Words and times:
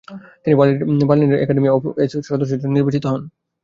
তিনি 0.43 0.53
বার্লিনের 0.55 0.87
Prussian 1.29 1.43
academy 1.43 1.69
of 1.69 1.81
সায়েন্সেস-এ 1.87 2.27
সদস্যপদের 2.29 2.61
জন্য 2.61 2.75
নির্বাচিত 2.75 3.03
হন। 3.07 3.21